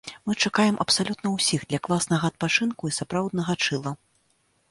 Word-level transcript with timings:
Мы 0.27 0.33
чакаем 0.47 0.79
абсалютна 0.85 1.27
ўсіх 1.33 1.65
для 1.73 1.79
класнага 1.87 2.31
адпачынку 2.33 2.83
і 2.91 2.95
сапраўднага 3.01 3.53
чылла! 3.67 3.91